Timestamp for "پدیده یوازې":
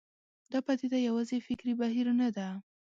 0.67-1.37